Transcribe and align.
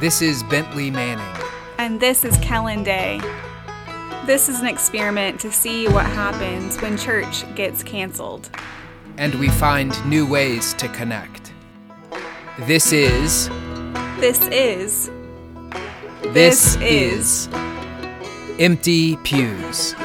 This 0.00 0.22
is 0.22 0.44
Bentley 0.44 0.92
Manning. 0.92 1.44
And 1.76 1.98
this 1.98 2.24
is 2.24 2.38
Kellen 2.38 2.84
Day. 2.84 3.20
This 4.26 4.48
is 4.48 4.60
an 4.60 4.66
experiment 4.68 5.40
to 5.40 5.50
see 5.50 5.88
what 5.88 6.06
happens 6.06 6.80
when 6.80 6.96
church 6.96 7.42
gets 7.56 7.82
canceled. 7.82 8.48
And 9.16 9.34
we 9.40 9.48
find 9.48 9.92
new 10.08 10.24
ways 10.24 10.72
to 10.74 10.88
connect. 10.90 11.52
This 12.60 12.92
is. 12.92 13.48
This 14.20 14.46
is. 14.46 15.10
This, 16.22 16.76
is. 16.76 17.48
Empty 18.60 19.16
Pews. 19.16 19.96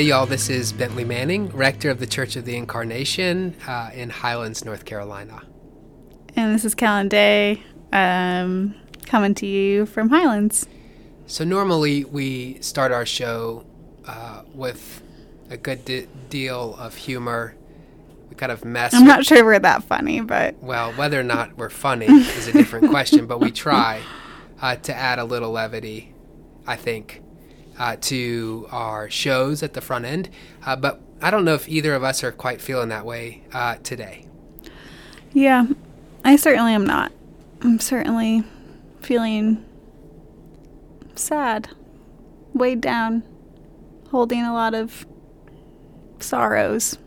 Hey, 0.00 0.06
y'all, 0.06 0.24
this 0.24 0.48
is 0.48 0.72
Bentley 0.72 1.04
Manning, 1.04 1.48
rector 1.50 1.90
of 1.90 2.00
the 2.00 2.06
Church 2.06 2.34
of 2.34 2.46
the 2.46 2.56
Incarnation 2.56 3.54
uh, 3.68 3.90
in 3.92 4.08
Highlands, 4.08 4.64
North 4.64 4.86
Carolina. 4.86 5.42
And 6.34 6.54
this 6.54 6.64
is 6.64 6.74
Kellen 6.74 7.10
Day, 7.10 7.62
um, 7.92 8.74
coming 9.04 9.34
to 9.34 9.46
you 9.46 9.84
from 9.84 10.08
Highlands. 10.08 10.66
So, 11.26 11.44
normally 11.44 12.04
we 12.04 12.62
start 12.62 12.92
our 12.92 13.04
show 13.04 13.66
uh, 14.06 14.44
with 14.54 15.02
a 15.50 15.58
good 15.58 15.84
de- 15.84 16.06
deal 16.30 16.76
of 16.76 16.96
humor. 16.96 17.54
We 18.30 18.36
kind 18.36 18.52
of 18.52 18.64
mess. 18.64 18.94
I'm 18.94 19.04
not 19.04 19.26
sure 19.26 19.44
we're 19.44 19.58
that 19.58 19.84
funny, 19.84 20.22
but. 20.22 20.54
Well, 20.62 20.92
whether 20.94 21.20
or 21.20 21.24
not 21.24 21.58
we're 21.58 21.68
funny 21.68 22.06
is 22.06 22.48
a 22.48 22.52
different 22.52 22.88
question, 22.88 23.26
but 23.26 23.38
we 23.38 23.50
try 23.50 24.00
uh, 24.62 24.76
to 24.76 24.94
add 24.94 25.18
a 25.18 25.24
little 25.24 25.50
levity, 25.50 26.14
I 26.66 26.76
think 26.76 27.20
uh, 27.80 27.96
to 27.98 28.68
our 28.70 29.08
shows 29.08 29.62
at 29.62 29.72
the 29.72 29.80
front 29.80 30.04
end. 30.04 30.28
Uh, 30.64 30.76
but 30.76 31.00
I 31.22 31.30
don't 31.30 31.46
know 31.46 31.54
if 31.54 31.66
either 31.66 31.94
of 31.94 32.04
us 32.04 32.22
are 32.22 32.30
quite 32.30 32.60
feeling 32.60 32.90
that 32.90 33.06
way 33.06 33.42
uh, 33.54 33.76
today. 33.82 34.26
Yeah, 35.32 35.66
I 36.22 36.36
certainly 36.36 36.74
am 36.74 36.84
not. 36.84 37.10
I'm 37.62 37.80
certainly 37.80 38.44
feeling 39.00 39.64
sad, 41.14 41.70
weighed 42.52 42.82
down, 42.82 43.22
holding 44.10 44.42
a 44.42 44.52
lot 44.52 44.74
of 44.74 45.06
sorrows. 46.18 46.98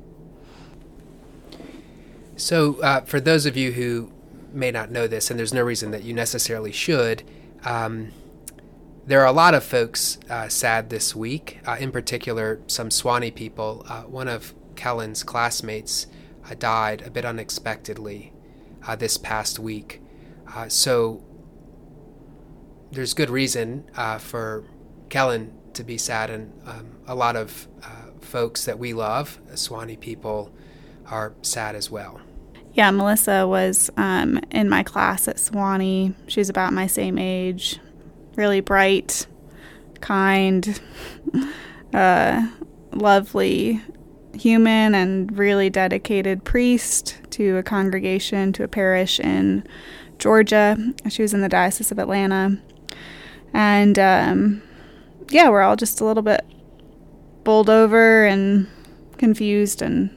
So, 2.36 2.81
uh, 2.81 3.02
for 3.02 3.19
those 3.19 3.45
of 3.45 3.56
you 3.56 3.73
who 3.73 4.12
may 4.52 4.72
not 4.72 4.90
know 4.90 5.06
this, 5.06 5.30
and 5.30 5.38
there's 5.38 5.53
no 5.53 5.62
reason 5.62 5.92
that 5.92 6.03
you 6.03 6.14
necessarily 6.14 6.72
should, 6.72 7.22
um, 7.64 8.12
there 9.06 9.22
are 9.22 9.28
a 9.28 9.34
lot 9.34 9.54
of 9.54 9.64
folks 9.64 10.18
uh, 10.30 10.48
sad 10.48 10.90
this 10.90 11.16
week, 11.16 11.59
uh, 11.68 11.76
in 11.80 11.92
particular, 11.92 12.62
some 12.68 12.90
Sewanee 12.90 13.36
people. 13.36 13.86
Uh, 13.88 14.04
one 14.04 14.28
of 14.28 14.54
Kellen's 14.76 15.23
classmates 15.23 16.08
uh, 16.50 16.56
died 16.58 17.02
a 17.02 17.09
bit 17.09 17.26
unexpectedly 17.26 18.31
uh, 18.88 18.96
this 18.96 19.18
past 19.18 19.59
week. 19.59 20.02
Uh, 20.56 20.70
so 20.70 21.24
there's 22.92 23.14
good 23.14 23.30
reason 23.30 23.86
for 24.20 24.64
Kellen 25.09 25.54
to 25.74 25.84
be 25.84 25.98
sad, 25.98 26.30
and 26.30 26.54
um, 26.66 26.98
a 27.08 27.16
lot 27.16 27.36
of 27.36 27.68
folks 28.22 28.66
that 28.66 28.80
we 28.80 28.94
love, 28.94 29.40
Sewanee 29.54 30.00
people, 30.00 30.54
are 31.08 31.34
sad 31.42 31.76
as 31.76 31.90
well. 31.90 32.22
Yeah, 32.74 32.90
Melissa 32.92 33.48
was 33.48 33.90
um, 33.98 34.40
in 34.52 34.70
my 34.70 34.84
class 34.84 35.28
at 35.28 35.38
Sewanee. 35.38 36.14
She 36.28 36.40
was 36.40 36.50
about 36.50 36.74
my 36.74 36.88
same 36.88 37.18
age 37.18 37.80
really 38.36 38.59
bright, 38.59 39.26
kind, 40.02 40.80
uh, 41.94 42.48
lovely 42.92 43.81
human, 44.34 44.95
and 44.95 45.38
really 45.38 45.70
dedicated 45.70 46.44
priest 46.44 47.18
to 47.31 47.57
a 47.57 47.63
congregation, 47.63 48.53
to 48.53 48.63
a 48.63 48.68
parish 48.68 49.19
in 49.19 49.66
Georgia. 50.18 50.78
She 51.09 51.22
was 51.22 51.34
in 51.34 51.41
the 51.41 51.50
Diocese 51.50 51.91
of 51.91 52.00
Atlanta. 52.00 52.59
And 53.53 54.00
um, 54.00 54.62
yeah, 55.30 55.50
we're 55.50 55.62
all 55.62 55.75
just 55.75 56.02
a 56.02 56.06
little 56.06 56.24
bit 56.24 56.46
bowled 57.44 57.69
over 57.69 58.25
and 58.25 58.68
confused 59.18 59.81
and 59.81 60.09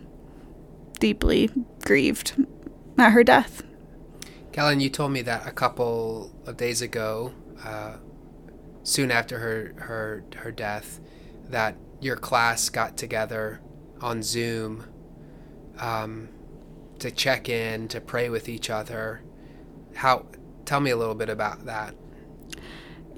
deeply 0.99 1.51
grieved 1.85 2.45
at 2.99 3.11
her 3.11 3.23
death. 3.25 3.63
Kellen, 4.53 4.81
you 4.81 4.89
told 4.89 5.13
me 5.13 5.23
that 5.23 5.47
a 5.47 5.51
couple 5.51 6.33
of 6.47 6.57
days 6.57 6.81
ago 6.81 7.33
uh, 7.63 7.97
soon 8.87 9.11
after 9.11 9.41
her 9.41 9.75
her 9.79 10.25
her 10.37 10.53
death 10.53 11.01
that 11.49 11.77
your 12.01 12.17
class 12.17 12.69
got 12.69 12.97
together 12.97 13.61
on 14.01 14.23
Zoom 14.23 14.85
um, 15.79 16.29
to 17.01 17.11
check 17.11 17.49
in, 17.49 17.89
to 17.89 18.01
pray 18.01 18.29
with 18.29 18.49
each 18.49 18.71
other. 18.71 19.23
How? 19.95 20.27
Tell 20.65 20.81
me 20.81 20.91
a 20.91 20.97
little 20.97 21.17
bit 21.17 21.29
about 21.29 21.67
that. 21.67 21.95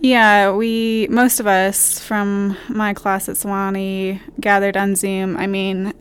Yeah, 0.00 0.52
we 0.52 1.06
most 1.10 1.38
of 1.38 1.46
us 1.46 1.98
from 1.98 2.56
my 2.68 2.94
class 2.94 3.28
at 3.28 3.36
Sewanee 3.36 4.20
gathered 4.40 4.76
on 4.76 4.96
Zoom. 4.96 5.36
I 5.36 5.46
mean, 5.46 5.92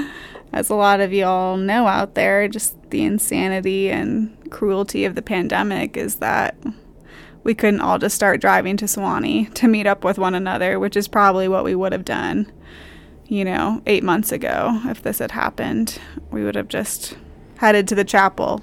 as 0.52 0.70
a 0.70 0.74
lot 0.74 1.00
of 1.00 1.12
y'all 1.12 1.58
know 1.58 1.86
out 1.86 2.14
there, 2.14 2.48
just 2.48 2.90
the 2.90 3.04
insanity 3.04 3.90
and 3.90 4.50
cruelty 4.50 5.04
of 5.04 5.14
the 5.14 5.22
pandemic 5.22 5.98
is 5.98 6.16
that 6.16 6.56
we 7.42 7.54
couldn't 7.54 7.80
all 7.80 7.98
just 7.98 8.14
start 8.14 8.40
driving 8.40 8.76
to 8.78 8.84
Sewanee 8.84 9.52
to 9.54 9.68
meet 9.68 9.86
up 9.86 10.04
with 10.04 10.18
one 10.18 10.34
another, 10.34 10.78
which 10.78 10.96
is 10.96 11.08
probably 11.08 11.48
what 11.48 11.64
we 11.64 11.74
would 11.74 11.92
have 11.92 12.04
done, 12.04 12.50
you 13.26 13.44
know, 13.44 13.82
eight 13.86 14.04
months 14.04 14.32
ago 14.32 14.80
if 14.84 15.02
this 15.02 15.18
had 15.18 15.30
happened. 15.30 15.98
We 16.30 16.44
would 16.44 16.54
have 16.54 16.68
just 16.68 17.16
headed 17.56 17.88
to 17.88 17.94
the 17.94 18.04
chapel 18.04 18.62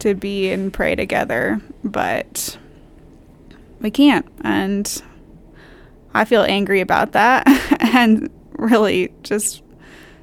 to 0.00 0.14
be 0.14 0.50
and 0.50 0.72
pray 0.72 0.94
together, 0.94 1.60
but 1.82 2.58
we 3.80 3.90
can't. 3.90 4.26
And 4.42 5.02
I 6.14 6.24
feel 6.24 6.42
angry 6.42 6.80
about 6.80 7.12
that 7.12 7.46
and 7.94 8.30
really 8.52 9.12
just 9.22 9.62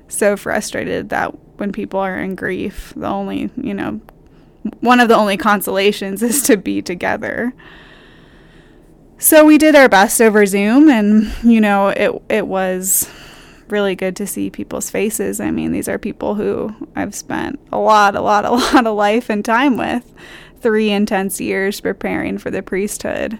so 0.07 0.37
frustrated 0.37 1.09
that 1.09 1.27
when 1.57 1.71
people 1.71 1.99
are 1.99 2.17
in 2.17 2.35
grief, 2.35 2.93
the 2.95 3.07
only, 3.07 3.49
you 3.55 3.73
know, 3.73 4.01
one 4.79 4.99
of 4.99 5.07
the 5.07 5.15
only 5.15 5.37
consolations 5.37 6.21
is 6.23 6.43
to 6.43 6.57
be 6.57 6.81
together. 6.81 7.53
So 9.17 9.45
we 9.45 9.57
did 9.57 9.75
our 9.75 9.87
best 9.87 10.19
over 10.21 10.45
Zoom 10.45 10.89
and 10.89 11.33
you 11.43 11.61
know 11.61 11.87
it 11.89 12.11
it 12.29 12.47
was 12.47 13.09
really 13.69 13.95
good 13.95 14.15
to 14.17 14.27
see 14.27 14.49
people's 14.49 14.89
faces. 14.89 15.39
I 15.39 15.51
mean, 15.51 15.71
these 15.71 15.87
are 15.87 15.97
people 15.97 16.35
who 16.35 16.75
I've 16.95 17.15
spent 17.15 17.59
a 17.71 17.77
lot, 17.77 18.15
a 18.15 18.21
lot, 18.21 18.45
a 18.45 18.51
lot 18.51 18.85
of 18.85 18.95
life 18.95 19.29
and 19.29 19.43
time 19.43 19.77
with. 19.77 20.13
Three 20.61 20.91
intense 20.91 21.41
years 21.41 21.81
preparing 21.81 22.37
for 22.37 22.51
the 22.51 22.61
priesthood. 22.61 23.39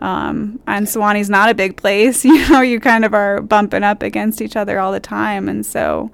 Um, 0.00 0.60
and 0.66 0.86
Sewanee's 0.86 1.30
not 1.30 1.48
a 1.48 1.54
big 1.54 1.76
place. 1.76 2.24
You 2.30 2.48
know, 2.48 2.60
you 2.60 2.78
kind 2.80 3.04
of 3.04 3.14
are 3.14 3.40
bumping 3.40 3.82
up 3.82 4.02
against 4.02 4.40
each 4.40 4.56
other 4.56 4.78
all 4.78 4.92
the 4.92 5.00
time. 5.00 5.48
And 5.48 5.64
so 5.64 6.10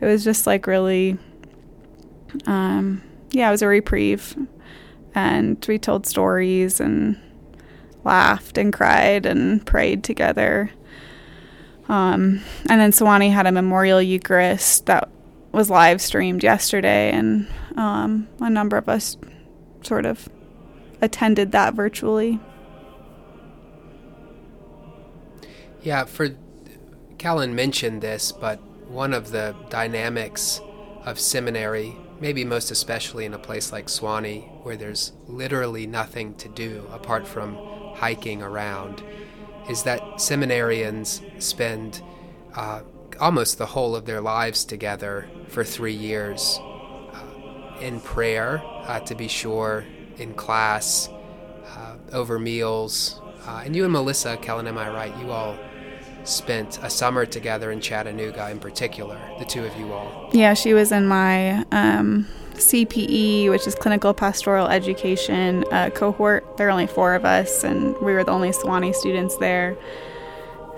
it 0.00 0.06
was 0.06 0.22
just 0.22 0.46
like 0.46 0.66
really 0.66 1.18
um, 2.46 3.02
yeah, 3.30 3.48
it 3.48 3.50
was 3.50 3.62
a 3.62 3.68
reprieve. 3.68 4.36
And 5.14 5.64
we 5.66 5.78
told 5.78 6.06
stories 6.06 6.80
and 6.80 7.18
laughed 8.04 8.58
and 8.58 8.72
cried 8.72 9.26
and 9.26 9.64
prayed 9.66 10.04
together. 10.04 10.70
Um, 11.88 12.40
and 12.68 12.80
then 12.80 12.92
Sewanee 12.92 13.32
had 13.32 13.46
a 13.46 13.52
memorial 13.52 14.02
Eucharist 14.02 14.86
that 14.86 15.08
was 15.52 15.70
live 15.70 16.00
streamed 16.00 16.42
yesterday, 16.42 17.10
and 17.12 17.46
um, 17.76 18.28
a 18.40 18.50
number 18.50 18.76
of 18.76 18.88
us 18.88 19.16
sort 19.82 20.04
of 20.04 20.28
attended 21.00 21.52
that 21.52 21.74
virtually. 21.74 22.40
Yeah, 25.82 26.04
for 26.04 26.30
Kellen 27.18 27.54
mentioned 27.54 28.02
this, 28.02 28.32
but 28.32 28.60
one 28.88 29.14
of 29.14 29.30
the 29.30 29.54
dynamics 29.70 30.60
of 31.04 31.18
seminary 31.20 31.96
maybe 32.20 32.44
most 32.44 32.70
especially 32.70 33.24
in 33.24 33.34
a 33.34 33.38
place 33.38 33.72
like 33.72 33.86
Sewanee, 33.86 34.64
where 34.64 34.76
there's 34.76 35.12
literally 35.26 35.86
nothing 35.86 36.34
to 36.36 36.48
do 36.48 36.86
apart 36.92 37.26
from 37.26 37.56
hiking 37.94 38.42
around, 38.42 39.02
is 39.68 39.82
that 39.82 40.00
seminarians 40.16 41.20
spend 41.42 42.02
uh, 42.54 42.82
almost 43.20 43.58
the 43.58 43.66
whole 43.66 43.96
of 43.96 44.06
their 44.06 44.20
lives 44.20 44.64
together 44.64 45.28
for 45.48 45.64
three 45.64 45.94
years 45.94 46.58
uh, 46.62 47.78
in 47.80 48.00
prayer, 48.00 48.62
uh, 48.84 49.00
to 49.00 49.14
be 49.14 49.28
sure, 49.28 49.84
in 50.18 50.34
class, 50.34 51.08
uh, 51.76 51.96
over 52.12 52.38
meals. 52.38 53.20
Uh, 53.46 53.62
and 53.64 53.76
you 53.76 53.84
and 53.84 53.92
Melissa, 53.92 54.36
Kellen, 54.38 54.66
am 54.66 54.78
I 54.78 54.88
right? 54.88 55.16
You 55.18 55.30
all 55.30 55.56
spent 56.28 56.78
a 56.82 56.90
summer 56.90 57.24
together 57.24 57.70
in 57.70 57.80
Chattanooga 57.80 58.50
in 58.50 58.58
particular, 58.58 59.18
the 59.38 59.44
two 59.44 59.64
of 59.64 59.76
you 59.78 59.92
all. 59.92 60.30
Yeah, 60.32 60.54
she 60.54 60.74
was 60.74 60.92
in 60.92 61.06
my 61.06 61.64
um, 61.72 62.26
CPE, 62.54 63.50
which 63.50 63.66
is 63.66 63.74
Clinical 63.74 64.12
Pastoral 64.12 64.66
Education 64.66 65.64
uh, 65.70 65.90
cohort. 65.90 66.56
There 66.56 66.68
are 66.68 66.70
only 66.70 66.86
four 66.86 67.14
of 67.14 67.24
us, 67.24 67.64
and 67.64 67.96
we 67.98 68.12
were 68.12 68.24
the 68.24 68.32
only 68.32 68.50
Sewanee 68.50 68.94
students 68.94 69.36
there. 69.36 69.76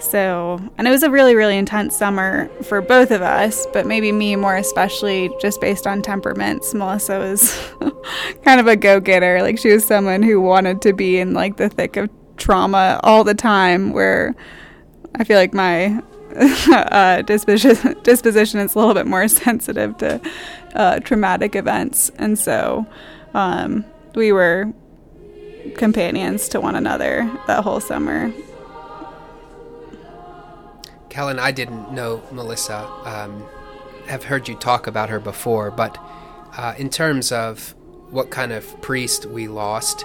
So, 0.00 0.60
and 0.78 0.86
it 0.86 0.90
was 0.90 1.02
a 1.02 1.10
really, 1.10 1.34
really 1.34 1.56
intense 1.56 1.96
summer 1.96 2.48
for 2.62 2.80
both 2.80 3.10
of 3.10 3.20
us, 3.20 3.66
but 3.72 3.84
maybe 3.84 4.12
me 4.12 4.36
more 4.36 4.56
especially 4.56 5.30
just 5.40 5.60
based 5.60 5.86
on 5.86 6.02
temperaments. 6.02 6.72
Melissa 6.72 7.18
was 7.18 7.58
kind 8.44 8.60
of 8.60 8.68
a 8.68 8.76
go 8.76 9.00
getter. 9.00 9.42
Like, 9.42 9.58
she 9.58 9.72
was 9.72 9.84
someone 9.84 10.22
who 10.22 10.40
wanted 10.40 10.82
to 10.82 10.92
be 10.92 11.18
in 11.18 11.34
like 11.34 11.56
the 11.56 11.68
thick 11.68 11.96
of 11.96 12.10
trauma 12.36 13.00
all 13.02 13.24
the 13.24 13.34
time, 13.34 13.92
where 13.92 14.36
I 15.14 15.24
feel 15.24 15.38
like 15.38 15.54
my 15.54 16.02
uh, 16.36 17.22
disposition, 17.22 17.96
disposition 18.02 18.60
is 18.60 18.74
a 18.74 18.78
little 18.78 18.94
bit 18.94 19.06
more 19.06 19.28
sensitive 19.44 19.96
to 19.98 20.20
uh, 20.74 21.00
traumatic 21.00 21.56
events. 21.56 22.10
And 22.18 22.38
so 22.38 22.86
um, 23.34 23.84
we 24.14 24.32
were 24.32 24.72
companions 25.76 26.48
to 26.48 26.60
one 26.60 26.74
another 26.74 27.30
that 27.46 27.64
whole 27.64 27.80
summer. 27.80 28.32
Kellen, 31.08 31.38
I 31.38 31.52
didn't 31.52 31.92
know 31.92 32.22
Melissa. 32.30 32.86
Um, 33.04 33.44
have 34.06 34.24
heard 34.24 34.48
you 34.48 34.54
talk 34.54 34.86
about 34.86 35.10
her 35.10 35.20
before, 35.20 35.70
but 35.70 35.98
uh, 36.56 36.74
in 36.78 36.90
terms 36.90 37.32
of 37.32 37.74
what 38.10 38.30
kind 38.30 38.52
of 38.52 38.80
priest 38.80 39.26
we 39.26 39.48
lost, 39.48 40.04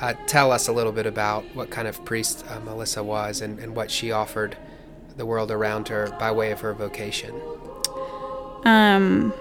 uh, 0.00 0.14
tell 0.26 0.52
us 0.52 0.68
a 0.68 0.72
little 0.72 0.92
bit 0.92 1.06
about 1.06 1.44
what 1.54 1.70
kind 1.70 1.88
of 1.88 2.04
priest 2.04 2.44
uh, 2.50 2.60
Melissa 2.60 3.02
was 3.02 3.40
and, 3.40 3.58
and 3.58 3.74
what 3.74 3.90
she 3.90 4.12
offered 4.12 4.56
the 5.16 5.26
world 5.26 5.50
around 5.50 5.88
her 5.88 6.10
by 6.18 6.30
way 6.30 6.50
of 6.50 6.60
her 6.60 6.74
vocation. 6.74 7.40
Um, 8.64 9.32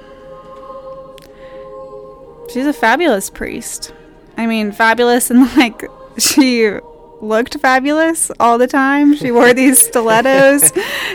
she's 2.53 2.65
a 2.65 2.73
fabulous 2.73 3.29
priest. 3.29 3.93
I 4.37 4.45
mean, 4.45 4.71
fabulous 4.71 5.29
and 5.29 5.41
like 5.57 5.83
she 6.17 6.71
looked 7.21 7.59
fabulous 7.59 8.31
all 8.39 8.57
the 8.57 8.67
time. 8.67 9.15
She 9.15 9.31
wore 9.31 9.53
these 9.53 9.79
stilettos. 9.79 10.71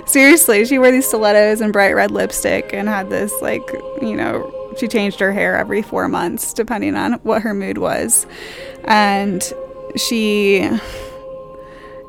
Seriously, 0.06 0.64
she 0.64 0.78
wore 0.78 0.90
these 0.90 1.06
stilettos 1.06 1.60
and 1.60 1.72
bright 1.72 1.92
red 1.92 2.10
lipstick 2.10 2.72
and 2.72 2.88
had 2.88 3.10
this 3.10 3.32
like, 3.40 3.62
you 4.02 4.16
know, 4.16 4.54
she 4.78 4.88
changed 4.88 5.18
her 5.20 5.32
hair 5.32 5.56
every 5.56 5.82
4 5.82 6.08
months 6.08 6.52
depending 6.52 6.94
on 6.94 7.14
what 7.22 7.42
her 7.42 7.54
mood 7.54 7.78
was. 7.78 8.26
And 8.84 9.42
she 9.96 10.68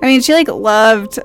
I 0.02 0.08
mean, 0.08 0.22
she 0.22 0.34
like 0.34 0.48
loved 0.48 1.20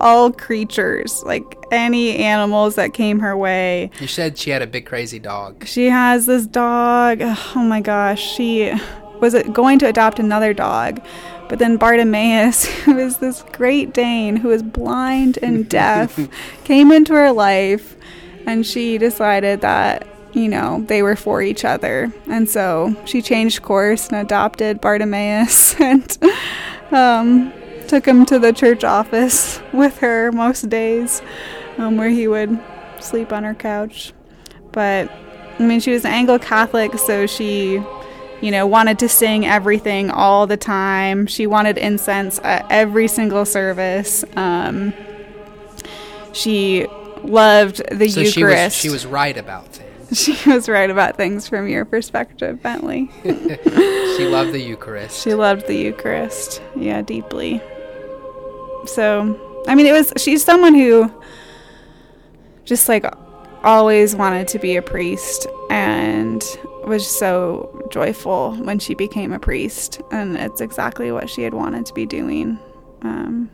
all 0.00 0.32
creatures, 0.32 1.22
like 1.24 1.58
any 1.70 2.16
animals 2.16 2.76
that 2.76 2.94
came 2.94 3.20
her 3.20 3.36
way. 3.36 3.90
You 4.00 4.06
said 4.06 4.38
she 4.38 4.50
had 4.50 4.62
a 4.62 4.66
big 4.66 4.86
crazy 4.86 5.18
dog. 5.18 5.66
She 5.66 5.86
has 5.90 6.24
this 6.24 6.46
dog. 6.46 7.20
Oh 7.20 7.62
my 7.62 7.82
gosh, 7.82 8.22
she 8.22 8.72
was 9.20 9.34
going 9.52 9.78
to 9.80 9.88
adopt 9.88 10.18
another 10.18 10.54
dog, 10.54 11.04
but 11.48 11.58
then 11.58 11.76
Bartimaeus, 11.76 12.64
who 12.84 12.98
is 12.98 13.18
this 13.18 13.42
Great 13.52 13.92
Dane 13.92 14.36
who 14.36 14.50
is 14.50 14.62
blind 14.62 15.38
and 15.42 15.68
deaf, 15.68 16.18
came 16.64 16.90
into 16.90 17.12
her 17.12 17.32
life, 17.32 17.96
and 18.46 18.64
she 18.64 18.96
decided 18.96 19.60
that 19.60 20.06
you 20.36 20.48
know 20.48 20.84
they 20.86 21.02
were 21.02 21.16
for 21.16 21.42
each 21.42 21.64
other, 21.64 22.12
and 22.28 22.48
so 22.48 22.94
she 23.04 23.22
changed 23.22 23.62
course 23.62 24.08
and 24.08 24.18
adopted 24.18 24.80
Bartimaeus 24.80 25.80
and. 25.80 26.18
Um, 26.92 27.52
took 27.88 28.06
him 28.06 28.26
to 28.26 28.38
the 28.38 28.52
church 28.52 28.84
office 28.84 29.60
with 29.72 29.98
her 29.98 30.32
most 30.32 30.68
days, 30.68 31.22
um, 31.78 31.96
where 31.96 32.08
he 32.08 32.26
would 32.26 32.58
sleep 33.00 33.32
on 33.32 33.44
her 33.44 33.54
couch. 33.54 34.12
But 34.72 35.10
I 35.58 35.62
mean, 35.62 35.80
she 35.80 35.92
was 35.92 36.04
an 36.04 36.12
Anglo 36.12 36.38
Catholic, 36.38 36.98
so 36.98 37.26
she, 37.26 37.80
you 38.40 38.50
know, 38.50 38.66
wanted 38.66 38.98
to 39.00 39.08
sing 39.08 39.46
everything 39.46 40.10
all 40.10 40.46
the 40.46 40.56
time. 40.56 41.26
She 41.26 41.46
wanted 41.46 41.78
incense 41.78 42.38
at 42.42 42.66
every 42.70 43.08
single 43.08 43.44
service. 43.44 44.24
Um, 44.36 44.92
she 46.32 46.86
loved 47.22 47.82
the 47.90 48.08
so 48.08 48.20
Eucharist. 48.20 48.32
She 48.34 48.40
was, 48.40 48.74
she 48.74 48.90
was 48.90 49.06
right 49.06 49.36
about. 49.36 49.75
She 50.12 50.36
was 50.48 50.68
right 50.68 50.88
about 50.88 51.16
things 51.16 51.48
from 51.48 51.68
your 51.68 51.84
perspective, 51.84 52.62
Bentley. 52.62 53.10
she 53.24 54.28
loved 54.28 54.52
the 54.52 54.60
Eucharist. 54.60 55.22
She 55.22 55.34
loved 55.34 55.66
the 55.66 55.76
Eucharist, 55.76 56.62
yeah, 56.76 57.02
deeply. 57.02 57.60
So, 58.86 59.64
I 59.66 59.74
mean, 59.74 59.86
it 59.86 59.92
was, 59.92 60.12
she's 60.16 60.44
someone 60.44 60.74
who 60.74 61.12
just 62.64 62.88
like 62.88 63.04
always 63.64 64.14
wanted 64.14 64.46
to 64.48 64.60
be 64.60 64.76
a 64.76 64.82
priest 64.82 65.48
and 65.70 66.44
was 66.84 67.06
so 67.06 67.84
joyful 67.90 68.54
when 68.56 68.78
she 68.78 68.94
became 68.94 69.32
a 69.32 69.40
priest. 69.40 70.00
And 70.12 70.36
it's 70.36 70.60
exactly 70.60 71.10
what 71.10 71.28
she 71.28 71.42
had 71.42 71.52
wanted 71.52 71.84
to 71.86 71.94
be 71.94 72.06
doing. 72.06 72.60
Um, 73.02 73.50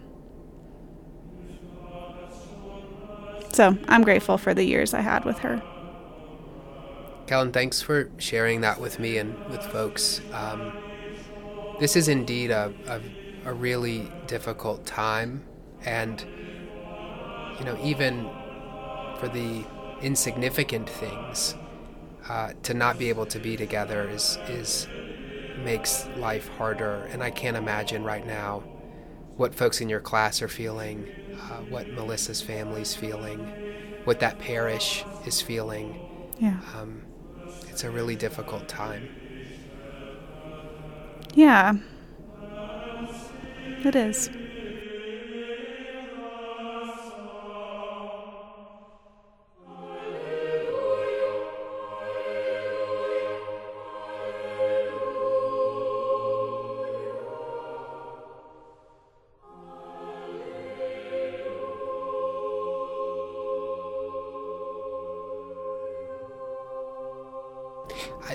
so 3.52 3.76
I'm 3.88 4.02
grateful 4.02 4.37
for 4.37 4.52
the 4.52 4.64
years 4.64 4.93
I 4.93 5.00
had 5.00 5.25
with 5.25 5.38
her. 5.38 5.62
Kellen, 7.32 7.50
thanks 7.50 7.81
for 7.81 8.11
sharing 8.19 8.61
that 8.61 8.79
with 8.79 8.99
me 8.99 9.17
and 9.17 9.34
with 9.49 9.62
folks. 9.62 10.20
Um, 10.34 10.70
this 11.81 11.96
is 11.96 12.08
indeed 12.08 12.50
a, 12.50 12.75
a 12.87 13.00
a 13.46 13.55
really 13.55 14.11
difficult 14.26 14.84
time. 14.84 15.43
And, 15.82 16.23
you 17.58 17.64
know, 17.64 17.79
even 17.82 18.29
for 19.19 19.29
the 19.29 19.64
insignificant 20.02 20.90
things, 20.90 21.55
uh, 22.29 22.52
to 22.64 22.75
not 22.75 22.99
be 22.99 23.08
able 23.08 23.25
to 23.25 23.38
be 23.38 23.56
together 23.56 24.11
is, 24.11 24.38
is 24.49 24.87
makes 25.64 26.06
life 26.19 26.49
harder. 26.58 27.08
And 27.12 27.23
I 27.23 27.31
can't 27.31 27.56
imagine 27.56 28.05
right 28.05 28.26
now 28.26 28.61
what 29.38 29.55
folks 29.55 29.81
in 29.81 29.88
your 29.88 30.00
class 30.00 30.43
are 30.43 30.49
feeling, 30.49 31.08
uh, 31.35 31.62
what 31.62 31.88
Melissa's 31.88 32.43
family's 32.43 32.94
feeling, 32.94 33.38
what 34.05 34.20
that 34.20 34.38
parish 34.38 35.02
is 35.25 35.40
feeling. 35.40 35.99
Yeah. 36.38 36.61
Um, 36.76 37.02
it's 37.69 37.84
a 37.84 37.90
really 37.90 38.16
difficult 38.16 38.69
time. 38.69 39.10
Yeah. 41.34 41.75
It 43.84 43.94
is. 43.94 44.31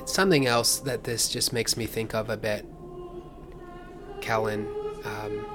Something 0.09 0.45
else 0.47 0.79
that 0.79 1.03
this 1.03 1.29
just 1.29 1.53
makes 1.53 1.77
me 1.77 1.85
think 1.85 2.13
of 2.13 2.29
a 2.29 2.37
bit, 2.37 2.65
Kellen, 4.21 4.67
um, 5.03 5.45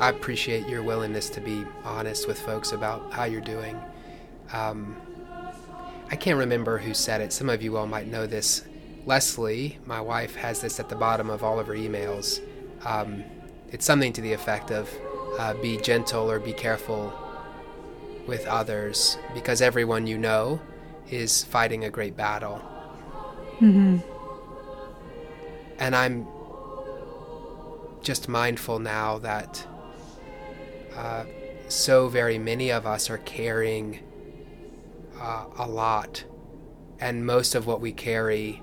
I 0.00 0.08
appreciate 0.08 0.68
your 0.68 0.82
willingness 0.82 1.30
to 1.30 1.40
be 1.40 1.64
honest 1.84 2.26
with 2.26 2.38
folks 2.38 2.72
about 2.72 3.12
how 3.12 3.24
you're 3.24 3.40
doing. 3.40 3.78
Um, 4.52 4.96
I 6.10 6.16
can't 6.16 6.38
remember 6.38 6.78
who 6.78 6.94
said 6.94 7.20
it. 7.20 7.32
Some 7.32 7.48
of 7.48 7.62
you 7.62 7.76
all 7.76 7.86
might 7.86 8.06
know 8.06 8.26
this. 8.26 8.64
Leslie, 9.06 9.78
my 9.84 10.00
wife, 10.00 10.34
has 10.36 10.60
this 10.60 10.80
at 10.80 10.88
the 10.88 10.96
bottom 10.96 11.30
of 11.30 11.42
all 11.42 11.58
of 11.58 11.66
her 11.66 11.74
emails. 11.74 12.40
Um, 12.84 13.24
it's 13.70 13.84
something 13.84 14.12
to 14.14 14.20
the 14.20 14.32
effect 14.32 14.70
of 14.70 14.88
uh, 15.38 15.54
be 15.54 15.76
gentle 15.76 16.30
or 16.30 16.38
be 16.38 16.52
careful 16.52 17.12
with 18.26 18.46
others 18.46 19.18
because 19.34 19.60
everyone 19.60 20.06
you 20.06 20.18
know 20.18 20.60
is 21.10 21.44
fighting 21.44 21.84
a 21.84 21.90
great 21.90 22.16
battle. 22.16 22.62
Mm-hmm. 23.60 23.98
And 25.78 25.96
I'm 25.96 26.26
just 28.02 28.28
mindful 28.28 28.78
now 28.78 29.18
that 29.18 29.66
uh, 30.94 31.24
so 31.68 32.08
very 32.08 32.38
many 32.38 32.70
of 32.70 32.86
us 32.86 33.10
are 33.10 33.18
carrying 33.18 34.00
uh, 35.20 35.46
a 35.58 35.66
lot, 35.66 36.24
and 37.00 37.26
most 37.26 37.54
of 37.54 37.66
what 37.66 37.80
we 37.80 37.92
carry 37.92 38.62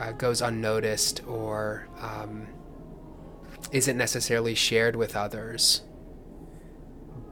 uh, 0.00 0.12
goes 0.12 0.42
unnoticed 0.42 1.22
or 1.26 1.88
um, 2.00 2.46
isn't 3.72 3.96
necessarily 3.96 4.54
shared 4.54 4.96
with 4.96 5.16
others. 5.16 5.82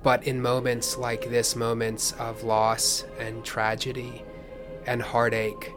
But 0.02 0.24
in 0.24 0.40
moments 0.40 0.96
like 0.96 1.30
this, 1.30 1.56
moments 1.56 2.12
of 2.12 2.44
loss 2.44 3.04
and 3.18 3.44
tragedy 3.44 4.22
and 4.86 5.02
heartache, 5.02 5.72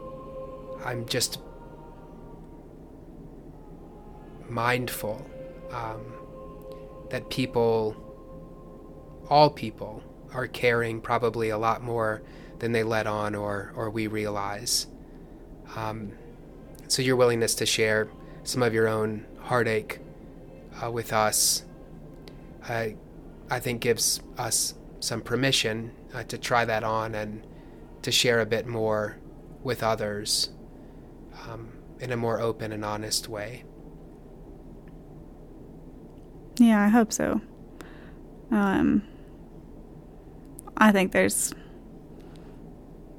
I'm 0.84 1.06
just 1.06 1.40
mindful 4.48 5.24
um, 5.70 6.00
that 7.10 7.30
people, 7.30 7.96
all 9.28 9.50
people, 9.50 10.02
are 10.32 10.46
caring 10.46 11.00
probably 11.00 11.50
a 11.50 11.58
lot 11.58 11.82
more 11.82 12.22
than 12.60 12.72
they 12.72 12.82
let 12.82 13.06
on 13.06 13.34
or, 13.34 13.72
or 13.74 13.90
we 13.90 14.06
realize. 14.06 14.86
Um, 15.76 16.12
so, 16.88 17.02
your 17.02 17.16
willingness 17.16 17.54
to 17.56 17.66
share 17.66 18.08
some 18.42 18.62
of 18.62 18.74
your 18.74 18.88
own 18.88 19.26
heartache 19.40 20.00
uh, 20.82 20.90
with 20.90 21.12
us, 21.12 21.64
I, 22.68 22.96
I 23.48 23.60
think 23.60 23.80
gives 23.80 24.20
us 24.38 24.74
some 24.98 25.20
permission 25.20 25.92
uh, 26.14 26.24
to 26.24 26.38
try 26.38 26.64
that 26.64 26.84
on 26.84 27.14
and 27.14 27.46
to 28.02 28.10
share 28.10 28.40
a 28.40 28.46
bit 28.46 28.66
more 28.66 29.18
with 29.62 29.82
others 29.82 30.50
um, 31.48 31.72
in 31.98 32.12
a 32.12 32.16
more 32.16 32.40
open 32.40 32.72
and 32.72 32.84
honest 32.84 33.28
way. 33.28 33.64
Yeah, 36.58 36.84
I 36.84 36.88
hope 36.88 37.12
so. 37.12 37.40
Um, 38.50 39.02
I 40.76 40.92
think 40.92 41.12
there's 41.12 41.54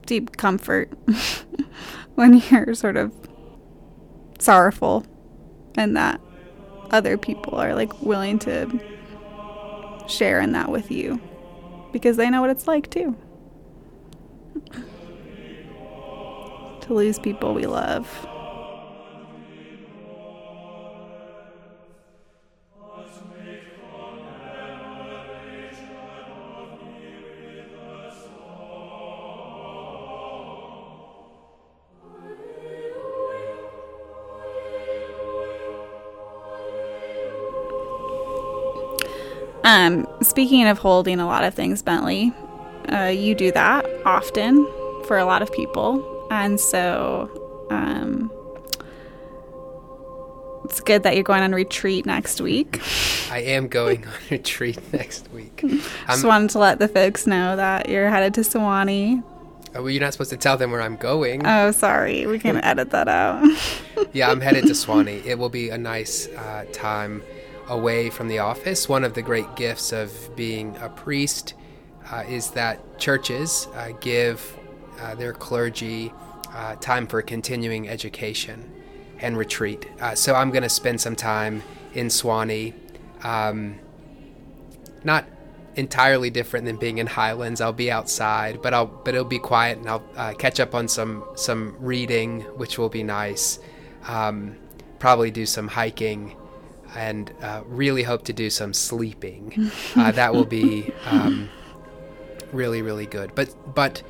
deep 0.05 0.35
comfort 0.37 0.91
when 2.15 2.41
you're 2.49 2.73
sort 2.75 2.97
of 2.97 3.11
sorrowful 4.39 5.05
and 5.75 5.95
that 5.95 6.19
other 6.91 7.17
people 7.17 7.55
are 7.55 7.73
like 7.73 8.01
willing 8.01 8.37
to 8.39 8.79
share 10.07 10.41
in 10.41 10.51
that 10.51 10.69
with 10.69 10.91
you 10.91 11.21
because 11.91 12.17
they 12.17 12.29
know 12.29 12.41
what 12.41 12.49
it's 12.49 12.67
like 12.67 12.89
too. 12.89 13.15
To 16.81 16.93
lose 16.93 17.19
people 17.19 17.53
we 17.53 17.65
love. 17.65 18.07
Um, 39.63 40.05
speaking 40.21 40.67
of 40.67 40.79
holding 40.79 41.19
a 41.19 41.25
lot 41.25 41.43
of 41.43 41.53
things, 41.53 41.81
Bentley, 41.81 42.33
uh, 42.91 43.05
you 43.05 43.35
do 43.35 43.51
that 43.51 43.85
often 44.05 44.67
for 45.05 45.17
a 45.17 45.23
lot 45.25 45.41
of 45.41 45.51
people, 45.53 46.20
and 46.31 46.59
so 46.59 47.67
um, 47.69 48.31
it's 50.63 50.79
good 50.79 51.03
that 51.03 51.15
you're 51.15 51.25
going 51.25 51.43
on 51.43 51.51
retreat 51.51 52.05
next 52.05 52.39
week. 52.39 52.81
I 53.29 53.39
am 53.39 53.67
going 53.67 54.05
on 54.07 54.13
retreat 54.31 54.79
next 54.93 55.29
week. 55.31 55.61
i 55.63 55.67
Just 56.07 56.23
wanted 56.23 56.49
to 56.51 56.59
let 56.59 56.79
the 56.79 56.87
folks 56.87 57.27
know 57.27 57.57
that 57.57 57.89
you're 57.89 58.09
headed 58.09 58.33
to 58.35 58.41
Sewanee. 58.41 59.23
Oh, 59.73 59.83
well, 59.83 59.89
you're 59.89 60.01
not 60.01 60.13
supposed 60.13 60.31
to 60.31 60.37
tell 60.37 60.57
them 60.57 60.71
where 60.71 60.81
I'm 60.81 60.95
going. 60.95 61.45
Oh, 61.45 61.71
sorry. 61.71 62.25
We 62.25 62.39
can 62.39 62.57
edit 62.63 62.91
that 62.91 63.07
out. 63.07 63.45
yeah, 64.13 64.29
I'm 64.29 64.41
headed 64.41 64.65
to 64.67 64.73
Sewanee. 64.73 65.25
It 65.25 65.37
will 65.37 65.49
be 65.49 65.69
a 65.69 65.77
nice 65.77 66.27
uh, 66.29 66.65
time 66.71 67.23
away 67.67 68.09
from 68.09 68.29
the 68.29 68.39
office. 68.39 68.87
One 68.87 69.03
of 69.03 69.13
the 69.13 69.21
great 69.21 69.55
gifts 69.57 69.91
of 69.91 70.33
being 70.35 70.77
a 70.77 70.89
priest 70.89 71.55
uh, 72.09 72.23
is 72.27 72.51
that 72.51 72.99
churches 72.99 73.67
uh, 73.75 73.91
give 73.99 74.57
uh, 75.01 75.15
their 75.15 75.33
clergy 75.33 76.13
uh, 76.53 76.75
time 76.75 77.07
for 77.07 77.21
continuing 77.21 77.89
education 77.89 78.71
and 79.19 79.37
retreat. 79.37 79.87
Uh, 79.99 80.15
so 80.15 80.35
I'm 80.35 80.51
going 80.51 80.63
to 80.63 80.69
spend 80.69 80.99
some 81.01 81.15
time 81.15 81.63
in 81.93 82.07
Sewanee. 82.07 82.73
Um, 83.23 83.79
not 85.03 85.25
entirely 85.75 86.29
different 86.29 86.65
than 86.65 86.77
being 86.77 86.97
in 86.97 87.07
Highlands. 87.07 87.61
I'll 87.61 87.73
be 87.73 87.91
outside, 87.91 88.61
but 88.61 88.73
I'll 88.73 88.87
but 88.87 89.13
it'll 89.13 89.25
be 89.25 89.39
quiet, 89.39 89.77
and 89.77 89.89
I'll 89.89 90.03
uh, 90.15 90.33
catch 90.33 90.59
up 90.59 90.75
on 90.75 90.87
some 90.87 91.23
some 91.35 91.75
reading, 91.79 92.41
which 92.57 92.77
will 92.77 92.89
be 92.89 93.03
nice. 93.03 93.59
Um, 94.07 94.57
probably 94.99 95.31
do 95.31 95.45
some 95.45 95.67
hiking, 95.67 96.35
and 96.95 97.31
uh, 97.41 97.63
really 97.65 98.03
hope 98.03 98.23
to 98.25 98.33
do 98.33 98.49
some 98.49 98.73
sleeping. 98.73 99.71
Uh, 99.95 100.11
that 100.11 100.33
will 100.33 100.45
be 100.45 100.91
um, 101.05 101.49
really 102.51 102.81
really 102.81 103.05
good. 103.05 103.33
But 103.35 103.53
but 103.75 104.03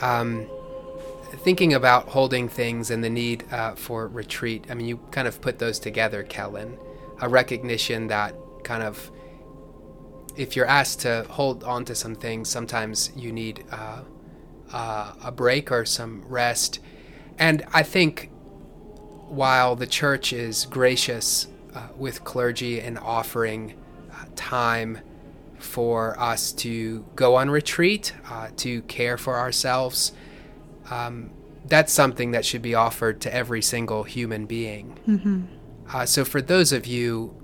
um, 0.00 0.46
thinking 1.32 1.74
about 1.74 2.08
holding 2.08 2.48
things 2.48 2.90
and 2.90 3.02
the 3.02 3.10
need 3.10 3.44
uh, 3.52 3.74
for 3.74 4.08
retreat, 4.08 4.66
I 4.70 4.74
mean, 4.74 4.86
you 4.86 4.98
kind 5.10 5.28
of 5.28 5.40
put 5.40 5.58
those 5.58 5.78
together, 5.78 6.22
Kellen. 6.22 6.78
A 7.20 7.28
recognition 7.28 8.08
that 8.08 8.34
kind 8.64 8.82
of, 8.82 9.10
if 10.36 10.56
you're 10.56 10.66
asked 10.66 11.00
to 11.00 11.26
hold 11.30 11.64
on 11.64 11.84
to 11.86 11.94
some 11.94 12.14
things, 12.14 12.48
sometimes 12.48 13.10
you 13.16 13.32
need 13.32 13.64
uh, 13.70 14.02
uh, 14.72 15.12
a 15.24 15.32
break 15.32 15.72
or 15.72 15.84
some 15.84 16.22
rest. 16.28 16.80
And 17.38 17.64
I 17.72 17.82
think 17.82 18.30
while 19.28 19.76
the 19.76 19.86
church 19.86 20.32
is 20.32 20.66
gracious 20.66 21.48
uh, 21.74 21.88
with 21.96 22.24
clergy 22.24 22.80
and 22.80 22.98
offering 22.98 23.74
uh, 24.12 24.24
time 24.36 24.98
for 25.66 26.18
us 26.18 26.52
to 26.52 27.04
go 27.14 27.34
on 27.36 27.50
retreat, 27.50 28.14
uh, 28.30 28.48
to 28.56 28.82
care 28.82 29.18
for 29.18 29.36
ourselves, 29.36 30.12
um, 30.90 31.30
that's 31.66 31.92
something 31.92 32.30
that 32.30 32.44
should 32.44 32.62
be 32.62 32.74
offered 32.74 33.20
to 33.22 33.34
every 33.34 33.60
single 33.60 34.04
human 34.04 34.46
being. 34.46 34.98
Mm-hmm. 35.06 35.42
Uh, 35.92 36.06
so, 36.06 36.24
for 36.24 36.40
those 36.40 36.72
of 36.72 36.86
you 36.86 37.34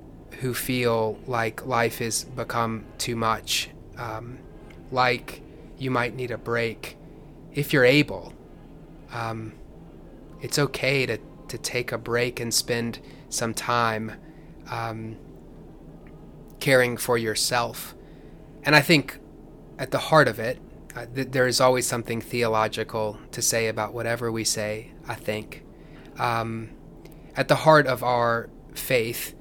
who 0.41 0.55
feel 0.55 1.19
like 1.27 1.67
life 1.67 1.99
has 1.99 2.25
become 2.25 2.85
too 2.99 3.17
much, 3.17 3.69
um, 3.99 4.39
like 4.91 5.43
you 5.79 5.91
might 5.91 6.15
need 6.15 6.31
a 6.31 6.39
break, 6.39 6.97
if 7.53 7.73
you're 7.73 7.85
able, 7.85 8.33
um, 9.13 9.53
it's 10.41 10.59
okay 10.59 11.07
to, 11.07 11.19
to 11.49 11.59
take 11.59 11.93
a 11.93 11.99
break 11.99 12.41
and 12.41 12.53
spend 12.53 12.99
some 13.29 13.55
time 13.55 14.13
um, 14.71 15.17
caring 16.61 16.97
for 16.97 17.19
yourself. 17.19 17.95
And 18.63 18.77
I 18.77 18.81
think 18.81 19.19
at 19.79 19.91
the 19.91 19.99
heart 19.99 20.29
of 20.29 20.39
it, 20.39 20.59
uh, 20.95 21.07
th- 21.13 21.29
there 21.31 21.47
is 21.47 21.61
always 21.61 21.87
something 21.87 22.21
theological 22.21 23.19
to 23.33 23.43
say 23.43 23.69
about 23.69 23.93
whatever 23.95 24.31
we 24.31 24.45
say, 24.45 24.93
I 25.09 25.15
think. 25.15 25.65
Um, 26.19 26.71
at 27.35 27.49
the 27.49 27.57
heart 27.57 27.87
of 27.87 28.03
our 28.03 28.51
faith 28.75 29.35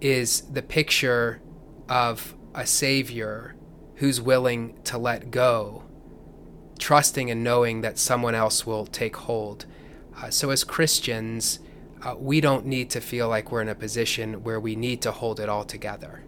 is 0.00 0.42
the 0.42 0.62
picture 0.62 1.40
of 1.88 2.34
a 2.54 2.66
Savior 2.66 3.54
who's 3.96 4.20
willing 4.20 4.78
to 4.84 4.96
let 4.96 5.30
go, 5.30 5.82
trusting 6.78 7.30
and 7.30 7.42
knowing 7.42 7.80
that 7.80 7.98
someone 7.98 8.34
else 8.34 8.64
will 8.64 8.86
take 8.86 9.16
hold. 9.16 9.66
Uh, 10.16 10.30
so, 10.30 10.50
as 10.50 10.62
Christians, 10.62 11.58
uh, 12.02 12.14
we 12.16 12.40
don't 12.40 12.64
need 12.64 12.90
to 12.90 13.00
feel 13.00 13.28
like 13.28 13.50
we're 13.50 13.62
in 13.62 13.68
a 13.68 13.74
position 13.74 14.44
where 14.44 14.60
we 14.60 14.76
need 14.76 15.02
to 15.02 15.10
hold 15.10 15.40
it 15.40 15.48
all 15.48 15.64
together. 15.64 16.22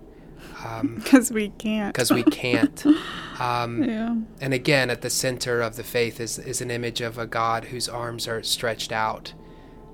Because 0.62 1.30
um, 1.30 1.34
we 1.34 1.48
can't. 1.50 1.94
Because 1.94 2.10
we 2.10 2.22
can't. 2.24 2.84
Um, 3.40 3.82
yeah. 3.82 4.16
And 4.42 4.52
again, 4.52 4.90
at 4.90 5.00
the 5.00 5.08
center 5.08 5.62
of 5.62 5.76
the 5.76 5.82
faith 5.82 6.20
is, 6.20 6.38
is 6.38 6.60
an 6.60 6.70
image 6.70 7.00
of 7.00 7.16
a 7.16 7.26
God 7.26 7.64
whose 7.64 7.88
arms 7.88 8.28
are 8.28 8.42
stretched 8.42 8.92
out 8.92 9.32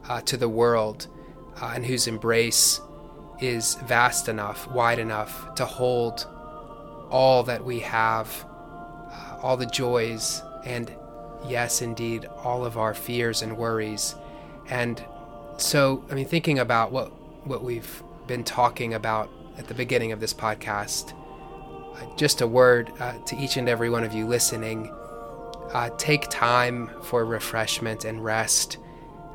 uh, 0.08 0.20
to 0.22 0.36
the 0.36 0.48
world 0.48 1.06
uh, 1.62 1.72
and 1.76 1.86
whose 1.86 2.08
embrace 2.08 2.80
is 3.40 3.76
vast 3.84 4.28
enough, 4.28 4.68
wide 4.72 4.98
enough 4.98 5.54
to 5.54 5.64
hold 5.64 6.26
all 7.08 7.44
that 7.44 7.64
we 7.64 7.78
have, 7.80 8.44
uh, 9.12 9.38
all 9.42 9.56
the 9.56 9.66
joys, 9.66 10.42
and 10.64 10.92
yes, 11.46 11.82
indeed, 11.82 12.26
all 12.42 12.64
of 12.64 12.76
our 12.76 12.94
fears 12.94 13.42
and 13.42 13.56
worries. 13.56 14.16
And 14.68 15.04
so, 15.56 16.04
I 16.10 16.14
mean, 16.14 16.26
thinking 16.26 16.58
about 16.58 16.90
what, 16.90 17.12
what 17.46 17.62
we've 17.62 18.02
been 18.26 18.42
talking 18.42 18.94
about 18.94 19.30
at 19.58 19.68
the 19.68 19.74
beginning 19.74 20.12
of 20.12 20.20
this 20.20 20.34
podcast, 20.34 21.12
uh, 21.94 22.16
just 22.16 22.40
a 22.40 22.46
word 22.46 22.92
uh, 23.00 23.18
to 23.26 23.36
each 23.36 23.56
and 23.56 23.68
every 23.68 23.90
one 23.90 24.04
of 24.04 24.12
you 24.12 24.26
listening. 24.26 24.92
Uh, 25.72 25.90
take 25.98 26.28
time 26.30 26.90
for 27.02 27.24
refreshment 27.24 28.04
and 28.04 28.24
rest 28.24 28.78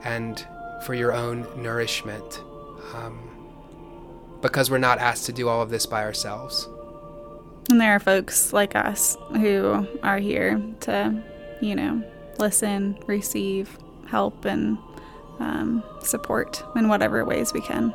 and 0.04 0.46
for 0.86 0.94
your 0.94 1.14
own 1.14 1.48
nourishment 1.62 2.42
um, 2.94 3.20
because 4.42 4.72
we're 4.72 4.78
not 4.78 4.98
asked 4.98 5.26
to 5.26 5.34
do 5.34 5.48
all 5.48 5.62
of 5.62 5.70
this 5.70 5.86
by 5.86 6.04
ourselves. 6.04 6.68
And 7.70 7.80
there 7.80 7.94
are 7.96 8.00
folks 8.00 8.54
like 8.54 8.76
us 8.76 9.16
who 9.32 9.88
are 10.04 10.18
here 10.18 10.62
to, 10.82 11.24
you 11.62 11.76
know, 11.76 12.04
listen, 12.38 12.98
receive, 13.06 13.78
help, 14.08 14.46
and 14.46 14.78
um, 15.40 15.84
support 16.02 16.64
in 16.76 16.90
whatever 16.90 17.24
ways 17.24 17.54
we 17.54 17.62
can. 17.62 17.94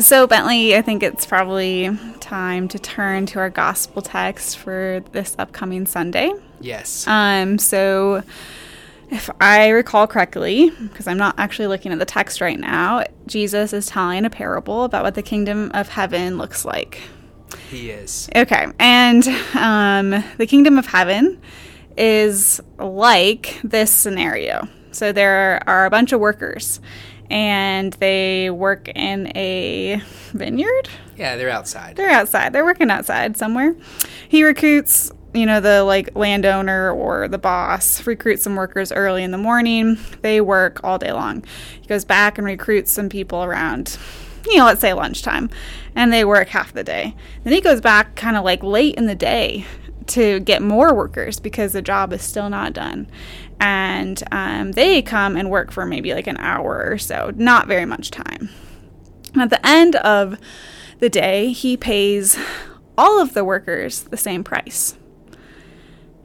So, 0.00 0.28
Bentley, 0.28 0.76
I 0.76 0.82
think 0.82 1.02
it's 1.02 1.26
probably 1.26 1.90
time 2.20 2.68
to 2.68 2.78
turn 2.78 3.26
to 3.26 3.40
our 3.40 3.50
gospel 3.50 4.00
text 4.00 4.58
for 4.58 5.02
this 5.10 5.34
upcoming 5.38 5.86
Sunday. 5.86 6.32
Yes. 6.60 7.06
Um, 7.08 7.58
so, 7.58 8.22
if 9.10 9.28
I 9.40 9.70
recall 9.70 10.06
correctly, 10.06 10.70
because 10.70 11.08
I'm 11.08 11.16
not 11.16 11.34
actually 11.38 11.66
looking 11.66 11.90
at 11.90 11.98
the 11.98 12.04
text 12.04 12.40
right 12.40 12.58
now, 12.58 13.04
Jesus 13.26 13.72
is 13.72 13.86
telling 13.86 14.24
a 14.24 14.30
parable 14.30 14.84
about 14.84 15.02
what 15.02 15.14
the 15.14 15.22
kingdom 15.22 15.72
of 15.74 15.88
heaven 15.88 16.38
looks 16.38 16.64
like. 16.64 17.00
He 17.68 17.90
is. 17.90 18.28
Okay. 18.36 18.66
And 18.78 19.26
um, 19.56 20.22
the 20.36 20.46
kingdom 20.46 20.78
of 20.78 20.86
heaven 20.86 21.40
is 21.96 22.60
like 22.78 23.58
this 23.64 23.90
scenario. 23.92 24.68
So 24.92 25.12
there 25.12 25.62
are 25.66 25.86
a 25.86 25.90
bunch 25.90 26.12
of 26.12 26.20
workers 26.20 26.80
and 27.30 27.92
they 27.94 28.50
work 28.50 28.88
in 28.88 29.30
a 29.36 30.02
vineyard. 30.32 30.88
Yeah, 31.16 31.36
they're 31.36 31.50
outside. 31.50 31.96
They're 31.96 32.10
outside. 32.10 32.52
They're 32.52 32.64
working 32.64 32.90
outside 32.90 33.36
somewhere. 33.36 33.74
He 34.28 34.44
recruits, 34.44 35.10
you 35.34 35.46
know, 35.46 35.60
the 35.60 35.84
like 35.84 36.14
landowner 36.14 36.90
or 36.92 37.28
the 37.28 37.38
boss 37.38 38.06
recruits 38.06 38.42
some 38.42 38.56
workers 38.56 38.92
early 38.92 39.22
in 39.22 39.30
the 39.30 39.38
morning. 39.38 39.98
They 40.22 40.40
work 40.40 40.82
all 40.84 40.98
day 40.98 41.12
long. 41.12 41.44
He 41.80 41.86
goes 41.86 42.04
back 42.04 42.38
and 42.38 42.46
recruits 42.46 42.92
some 42.92 43.08
people 43.08 43.42
around, 43.42 43.98
you 44.46 44.56
know, 44.56 44.64
let's 44.64 44.80
say 44.80 44.94
lunchtime, 44.94 45.50
and 45.94 46.12
they 46.12 46.24
work 46.24 46.48
half 46.48 46.72
the 46.72 46.84
day. 46.84 47.14
Then 47.44 47.52
he 47.52 47.60
goes 47.60 47.80
back 47.80 48.14
kind 48.14 48.36
of 48.36 48.44
like 48.44 48.62
late 48.62 48.94
in 48.94 49.06
the 49.06 49.14
day 49.14 49.66
to 50.18 50.40
get 50.40 50.62
more 50.62 50.92
workers 50.92 51.38
because 51.38 51.72
the 51.72 51.80
job 51.80 52.12
is 52.12 52.22
still 52.22 52.50
not 52.50 52.72
done 52.72 53.06
and 53.60 54.20
um, 54.32 54.72
they 54.72 55.00
come 55.00 55.36
and 55.36 55.48
work 55.48 55.70
for 55.70 55.86
maybe 55.86 56.12
like 56.12 56.26
an 56.26 56.36
hour 56.38 56.84
or 56.90 56.98
so, 56.98 57.32
not 57.36 57.68
very 57.68 57.84
much 57.84 58.10
time. 58.10 58.48
At 59.36 59.50
the 59.50 59.64
end 59.64 59.94
of 59.96 60.38
the 60.98 61.08
day, 61.08 61.52
he 61.52 61.76
pays 61.76 62.36
all 62.96 63.20
of 63.20 63.34
the 63.34 63.44
workers 63.44 64.02
the 64.02 64.16
same 64.16 64.42
price. 64.42 64.96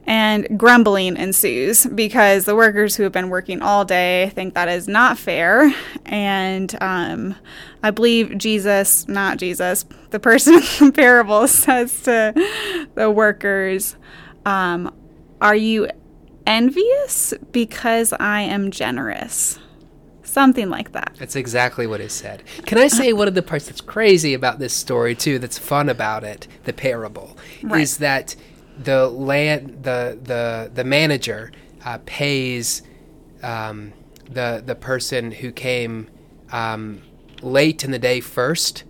And 0.06 0.58
grumbling 0.58 1.16
ensues 1.16 1.86
because 1.86 2.44
the 2.44 2.54
workers 2.54 2.94
who 2.94 3.04
have 3.04 3.12
been 3.12 3.30
working 3.30 3.62
all 3.62 3.84
day 3.84 4.32
think 4.34 4.54
that 4.54 4.68
is 4.68 4.86
not 4.86 5.16
fair. 5.18 5.74
And 6.04 6.76
um, 6.82 7.34
I 7.82 7.90
believe 7.90 8.36
Jesus, 8.36 9.08
not 9.08 9.38
Jesus, 9.38 9.86
the 10.10 10.20
person 10.20 10.54
in 10.80 10.86
the 10.86 10.92
parable 10.92 11.48
says 11.48 12.02
to 12.02 12.88
the 12.94 13.10
workers, 13.10 13.96
um, 14.44 14.94
Are 15.40 15.56
you 15.56 15.88
envious 16.46 17.34
because 17.52 18.12
I 18.14 18.40
am 18.40 18.70
generous. 18.70 19.58
Something 20.22 20.68
like 20.68 20.92
that. 20.92 21.12
That's 21.18 21.36
exactly 21.36 21.86
what 21.86 22.00
is 22.00 22.12
said. 22.12 22.42
Can 22.66 22.78
I 22.78 22.88
say 22.88 23.12
one 23.12 23.28
of 23.28 23.34
the 23.34 23.42
parts 23.42 23.66
that's 23.66 23.80
crazy 23.80 24.34
about 24.34 24.58
this 24.58 24.72
story 24.72 25.14
too, 25.14 25.38
that's 25.38 25.58
fun 25.58 25.88
about 25.88 26.24
it, 26.24 26.48
the 26.64 26.72
parable, 26.72 27.36
right. 27.62 27.82
is 27.82 27.98
that 27.98 28.34
the 28.78 29.08
land 29.08 29.82
the 29.82 30.18
the 30.22 30.70
the 30.72 30.84
manager 30.84 31.52
uh, 31.84 31.98
pays 32.06 32.82
um, 33.42 33.92
the 34.28 34.62
the 34.64 34.74
person 34.74 35.30
who 35.30 35.52
came 35.52 36.08
um, 36.52 37.02
late 37.42 37.84
in 37.84 37.90
the 37.90 37.98
day 37.98 38.20
first. 38.20 38.84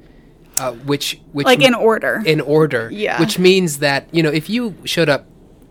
Uh, 0.57 0.73
which, 0.73 1.21
which 1.33 1.47
like 1.47 1.61
in 1.61 1.75
order 1.75 2.23
in 2.25 2.41
order 2.41 2.89
yeah 2.93 3.19
which 3.19 3.41
means 3.41 3.81
that 3.81 4.07
you 4.13 4.23
know 4.23 4.31
if 4.31 4.49
you 4.49 4.73
showed 4.85 5.09
up 5.09 5.27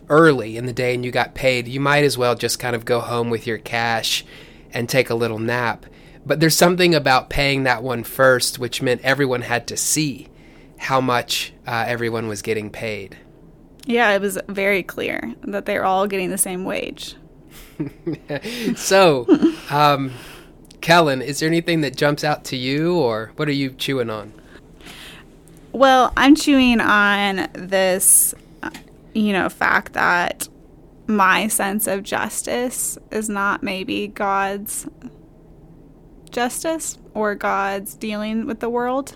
early 0.09 0.57
in 0.57 0.65
the 0.65 0.73
day 0.73 0.93
and 0.93 1.03
you 1.03 1.11
got 1.11 1.33
paid, 1.33 1.67
you 1.67 1.79
might 1.79 2.03
as 2.03 2.17
well 2.17 2.35
just 2.35 2.59
kind 2.59 2.75
of 2.75 2.85
go 2.85 2.99
home 2.99 3.29
with 3.29 3.47
your 3.47 3.57
cash 3.57 4.25
and 4.71 4.87
take 4.87 5.09
a 5.09 5.15
little 5.15 5.39
nap. 5.39 5.85
But 6.25 6.39
there's 6.39 6.55
something 6.55 6.95
about 6.95 7.29
paying 7.29 7.63
that 7.63 7.83
one 7.83 8.03
first, 8.03 8.59
which 8.59 8.81
meant 8.81 9.01
everyone 9.01 9.41
had 9.41 9.67
to 9.67 9.77
see 9.77 10.29
how 10.77 11.01
much 11.01 11.53
uh, 11.67 11.85
everyone 11.87 12.27
was 12.27 12.41
getting 12.41 12.69
paid. 12.69 13.17
Yeah, 13.85 14.11
it 14.11 14.21
was 14.21 14.37
very 14.47 14.83
clear 14.83 15.33
that 15.43 15.65
they're 15.65 15.85
all 15.85 16.07
getting 16.07 16.29
the 16.29 16.37
same 16.37 16.63
wage. 16.63 17.15
so, 18.75 19.27
um, 19.69 20.11
Kellen, 20.81 21.21
is 21.21 21.39
there 21.39 21.49
anything 21.49 21.81
that 21.81 21.97
jumps 21.97 22.23
out 22.23 22.45
to 22.45 22.55
you, 22.55 22.97
or 22.97 23.31
what 23.35 23.47
are 23.47 23.53
you 23.53 23.71
chewing 23.71 24.09
on? 24.09 24.33
Well, 25.71 26.13
I'm 26.15 26.35
chewing 26.35 26.79
on 26.79 27.49
this 27.53 28.35
you 29.13 29.33
know, 29.33 29.49
fact 29.49 29.93
that 29.93 30.47
my 31.07 31.47
sense 31.47 31.87
of 31.87 32.03
justice 32.03 32.97
is 33.11 33.29
not 33.29 33.61
maybe 33.61 34.07
God's 34.07 34.87
justice 36.31 36.97
or 37.13 37.35
God's 37.35 37.93
dealing 37.95 38.45
with 38.45 38.59
the 38.59 38.69
world. 38.69 39.15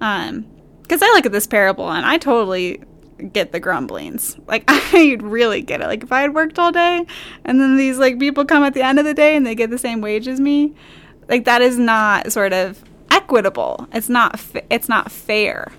Um, 0.00 0.46
because 0.82 1.02
I 1.02 1.06
look 1.06 1.24
at 1.24 1.32
this 1.32 1.46
parable 1.46 1.90
and 1.90 2.04
I 2.04 2.18
totally 2.18 2.82
get 3.20 3.52
the 3.52 3.60
grumblings. 3.60 4.36
Like 4.46 4.64
I 4.68 5.16
really 5.20 5.62
get 5.62 5.80
it. 5.80 5.86
Like 5.86 6.02
if 6.02 6.12
I 6.12 6.22
had 6.22 6.34
worked 6.34 6.58
all 6.58 6.72
day 6.72 7.06
and 7.44 7.60
then 7.60 7.76
these 7.76 7.98
like 7.98 8.18
people 8.18 8.44
come 8.44 8.62
at 8.62 8.74
the 8.74 8.82
end 8.82 8.98
of 8.98 9.04
the 9.04 9.14
day 9.14 9.36
and 9.36 9.46
they 9.46 9.54
get 9.54 9.70
the 9.70 9.78
same 9.78 10.00
wage 10.00 10.28
as 10.28 10.40
me, 10.40 10.74
like 11.28 11.44
that 11.44 11.62
is 11.62 11.78
not 11.78 12.32
sort 12.32 12.52
of 12.52 12.82
equitable. 13.10 13.88
It's 13.92 14.08
not 14.08 14.40
it's 14.70 14.88
not 14.88 15.10
fair. 15.10 15.70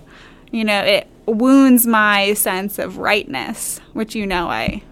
You 0.50 0.64
know, 0.64 0.80
it 0.80 1.08
wounds 1.26 1.86
my 1.86 2.34
sense 2.34 2.78
of 2.78 2.98
rightness, 2.98 3.80
which 3.92 4.14
you 4.14 4.26
know 4.26 4.48
I 4.48 4.82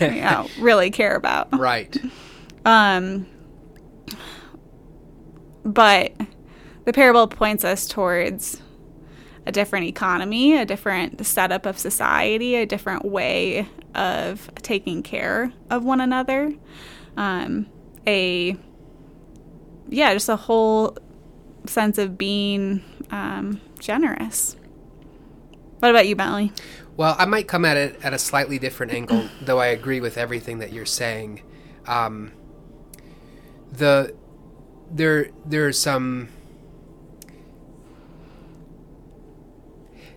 you 0.00 0.10
know, 0.10 0.48
really 0.60 0.90
care 0.90 1.14
about. 1.14 1.56
Right. 1.58 1.96
Um 2.64 3.26
but 5.64 6.12
the 6.84 6.92
parable 6.92 7.26
points 7.26 7.64
us 7.64 7.86
towards 7.88 8.62
a 9.46 9.52
different 9.52 9.86
economy, 9.86 10.56
a 10.56 10.64
different 10.64 11.24
setup 11.24 11.66
of 11.66 11.78
society, 11.78 12.56
a 12.56 12.66
different 12.66 13.04
way 13.04 13.68
of 13.94 14.50
taking 14.56 15.02
care 15.02 15.52
of 15.70 15.84
one 15.84 16.00
another. 16.00 16.52
Um, 17.16 17.66
a 18.06 18.56
yeah, 19.88 20.12
just 20.12 20.28
a 20.28 20.36
whole 20.36 20.96
sense 21.66 21.98
of 21.98 22.18
being 22.18 22.82
um, 23.10 23.60
generous. 23.78 24.56
What 25.78 25.90
about 25.90 26.08
you, 26.08 26.16
Bentley? 26.16 26.52
Well, 26.96 27.14
I 27.18 27.26
might 27.26 27.46
come 27.46 27.64
at 27.64 27.76
it 27.76 28.00
at 28.02 28.14
a 28.14 28.18
slightly 28.18 28.58
different 28.58 28.92
angle, 28.92 29.28
though 29.42 29.60
I 29.60 29.66
agree 29.66 30.00
with 30.00 30.18
everything 30.18 30.58
that 30.58 30.72
you're 30.72 30.86
saying. 30.86 31.42
Um, 31.86 32.32
the 33.70 34.14
there 34.90 35.30
there 35.44 35.66
are 35.66 35.72
some 35.72 36.28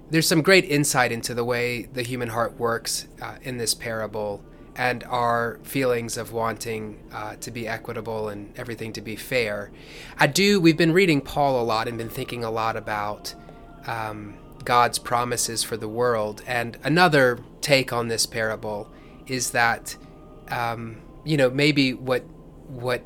there's 0.09 0.27
some 0.27 0.41
great 0.41 0.65
insight 0.65 1.11
into 1.11 1.33
the 1.33 1.43
way 1.43 1.83
the 1.83 2.01
human 2.01 2.29
heart 2.29 2.59
works 2.59 3.07
uh, 3.21 3.35
in 3.43 3.57
this 3.57 3.73
parable 3.73 4.43
and 4.75 5.03
our 5.05 5.59
feelings 5.63 6.17
of 6.17 6.31
wanting 6.31 6.99
uh, 7.11 7.35
to 7.37 7.51
be 7.51 7.67
equitable 7.67 8.29
and 8.29 8.57
everything 8.57 8.93
to 8.93 9.01
be 9.01 9.15
fair. 9.15 9.71
I 10.17 10.27
do. 10.27 10.61
We've 10.61 10.77
been 10.77 10.93
reading 10.93 11.21
Paul 11.21 11.61
a 11.61 11.63
lot 11.63 11.87
and 11.87 11.97
been 11.97 12.09
thinking 12.09 12.43
a 12.43 12.51
lot 12.51 12.77
about. 12.77 13.35
Um, 13.85 14.37
God's 14.63 14.99
promises 14.99 15.63
for 15.63 15.77
the 15.77 15.87
world. 15.87 16.43
And 16.45 16.77
another 16.83 17.39
take 17.61 17.91
on 17.93 18.07
this 18.07 18.25
parable 18.25 18.91
is 19.27 19.51
that, 19.51 19.95
um, 20.49 21.01
you 21.23 21.37
know, 21.37 21.49
maybe 21.49 21.93
what 21.93 22.23
what 22.67 23.03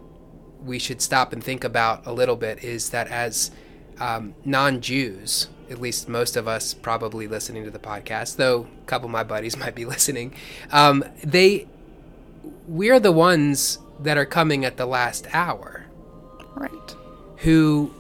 we 0.62 0.80
should 0.80 1.02
stop 1.02 1.34
and 1.34 1.44
think 1.44 1.64
about 1.64 2.06
a 2.06 2.14
little 2.14 2.36
bit 2.36 2.64
is 2.64 2.90
that 2.90 3.08
as 3.08 3.52
um, 4.00 4.36
non-Jews, 4.46 5.50
at 5.70 5.80
least 5.80 6.08
most 6.08 6.36
of 6.36 6.48
us 6.48 6.74
probably 6.74 7.28
listening 7.28 7.64
to 7.64 7.72
the 7.72 7.80
podcast, 7.80 8.36
though 8.36 8.68
a 8.82 8.86
couple 8.86 9.06
of 9.08 9.12
my 9.12 9.24
buddies 9.24 9.58
might 9.64 9.76
be 9.76 9.86
listening, 9.86 10.34
um, 10.72 11.04
they 11.24 11.68
we're 12.68 13.00
the 13.00 13.12
ones 13.12 13.80
that 14.00 14.18
are 14.18 14.26
coming 14.26 14.66
at 14.66 14.78
the 14.78 14.86
last 14.86 15.28
hour, 15.34 15.86
right? 16.56 16.96
Who, 17.38 17.94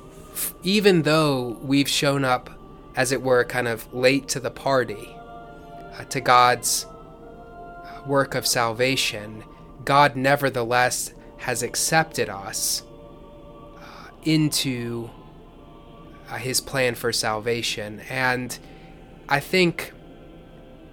even 0.64 1.04
though 1.04 1.60
we've 1.62 1.90
shown 1.90 2.26
up 2.26 2.50
as 2.96 3.12
it 3.12 3.22
were, 3.22 3.44
kind 3.44 3.68
of 3.68 3.92
late 3.94 4.28
to 4.30 4.40
the 4.40 4.52
party, 4.52 5.16
uh, 5.98 6.04
to 6.06 6.22
God's 6.22 6.86
uh, 6.86 8.02
work 8.06 8.36
of 8.36 8.46
salvation, 8.46 9.44
God 9.84 10.16
nevertheless 10.16 11.14
has 11.38 11.64
accepted 11.64 12.30
us 12.30 12.84
uh, 13.80 14.10
into 14.24 15.10
uh, 16.34 16.38
his 16.38 16.60
plan 16.60 16.96
for 16.96 17.14
salvation. 17.14 18.02
And 18.10 18.58
I 19.30 19.40
think 19.40 19.94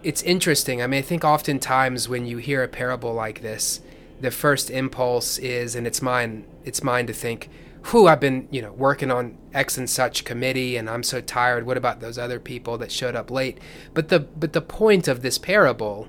it's 0.03 0.22
interesting. 0.22 0.83
I 0.83 0.87
mean, 0.87 0.98
I 0.98 1.03
think 1.03 1.24
oftentimes 1.24 2.09
when 2.09 2.26
you 2.26 2.37
hear 2.38 2.62
a 2.62 2.68
parable 2.68 3.14
like 3.14 3.40
this, 3.40 3.81
the 4.20 4.31
first 4.31 4.70
impulse 4.70 5.38
is, 5.38 5.74
and 5.74 5.87
it's 5.87 6.03
mine, 6.03 6.44
it's 6.64 6.83
mine 6.83 7.07
to 7.07 7.12
think, 7.12 7.48
who 7.85 8.07
I've 8.07 8.20
been, 8.20 8.48
you 8.50 8.61
know, 8.61 8.72
working 8.72 9.11
on 9.11 9.38
X 9.55 9.79
and 9.79 9.88
such 9.88 10.26
committee 10.26 10.76
and 10.76 10.90
I'm 10.90 11.03
so 11.03 11.22
tired. 11.22 11.64
What 11.64 11.79
about 11.79 12.00
those 12.00 12.18
other 12.18 12.38
people 12.38 12.76
that 12.76 12.92
showed 12.92 13.16
up 13.16 13.31
late? 13.31 13.59
But 13.94 14.11
the 14.11 14.20
but 14.20 14.53
the 14.53 14.61
point 14.61 15.09
of 15.09 15.22
this 15.22 15.38
parable 15.38 16.09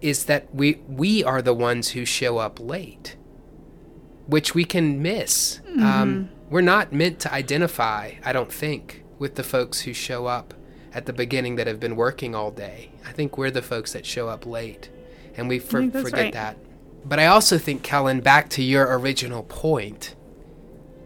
is 0.00 0.24
that 0.24 0.54
we 0.54 0.80
we 0.88 1.22
are 1.22 1.42
the 1.42 1.52
ones 1.52 1.90
who 1.90 2.06
show 2.06 2.38
up 2.38 2.58
late, 2.58 3.16
which 4.26 4.54
we 4.54 4.64
can 4.64 5.02
miss. 5.02 5.60
Mm-hmm. 5.66 5.82
Um, 5.82 6.30
we're 6.50 6.60
not 6.60 6.92
meant 6.92 7.20
to 7.20 7.32
identify, 7.32 8.12
I 8.24 8.32
don't 8.32 8.52
think, 8.52 9.04
with 9.18 9.34
the 9.34 9.42
folks 9.42 9.82
who 9.82 9.92
show 9.92 10.26
up 10.26 10.54
at 10.92 11.06
the 11.06 11.12
beginning 11.12 11.56
that 11.56 11.66
have 11.66 11.80
been 11.80 11.96
working 11.96 12.34
all 12.34 12.50
day. 12.50 12.90
I 13.06 13.12
think 13.12 13.36
we're 13.36 13.50
the 13.50 13.62
folks 13.62 13.92
that 13.92 14.06
show 14.06 14.28
up 14.28 14.46
late, 14.46 14.88
and 15.36 15.48
we 15.48 15.58
for- 15.58 15.90
forget 15.90 16.12
right. 16.12 16.32
that. 16.32 16.56
But 17.04 17.18
I 17.18 17.26
also 17.26 17.58
think, 17.58 17.82
Kellen, 17.82 18.20
back 18.20 18.48
to 18.50 18.62
your 18.62 18.98
original 18.98 19.42
point, 19.42 20.14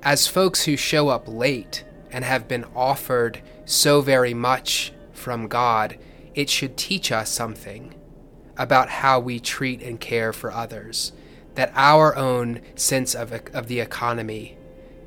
as 0.03 0.27
folks 0.27 0.65
who 0.65 0.77
show 0.77 1.09
up 1.09 1.25
late 1.27 1.85
and 2.11 2.25
have 2.25 2.49
been 2.49 2.65
offered 2.75 3.41
so 3.65 4.01
very 4.01 4.35
much 4.35 4.93
from 5.13 5.49
God, 5.49 5.99
it 6.35 6.51
should 6.51 6.77
teach 6.77 7.13
us 7.13 7.31
something 7.31 7.95
about 8.57 8.89
how 8.89 9.21
we 9.21 9.39
treat 9.39 9.83
and 9.83 10.01
care 10.01 10.33
for 10.33 10.53
others. 10.53 11.13
That 11.55 11.73
our 11.75 12.17
own 12.17 12.61
sense 12.75 13.15
of, 13.15 13.33
of 13.53 13.69
the 13.69 13.81
economy 13.81 14.57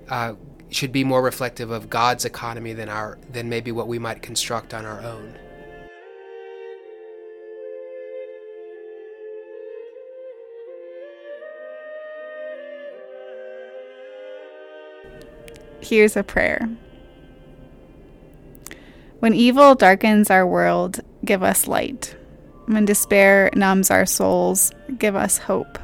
uh, 0.10 0.34
should 0.70 0.92
be 0.92 1.04
more 1.04 1.22
reflective 1.22 1.72
of 1.72 1.90
God's 1.90 2.26
economy 2.26 2.74
than 2.74 2.90
our 2.90 3.18
than 3.32 3.50
maybe 3.50 3.72
what 3.72 3.88
we 3.88 4.00
might 4.00 4.22
construct 4.22 4.74
on 4.74 4.86
our 4.86 5.02
own. 5.02 5.38
Here's 15.82 16.18
a 16.18 16.24
prayer. 16.24 16.68
When 19.20 19.34
evil 19.34 19.76
darkens 19.76 20.30
our 20.30 20.46
world, 20.46 21.00
give 21.24 21.44
us 21.44 21.68
light. 21.68 22.16
When 22.66 22.86
despair 22.86 23.52
numbs 23.56 23.92
our 23.92 24.06
souls, 24.06 24.72
give 24.98 25.16
us 25.16 25.38
hope. 25.38 25.78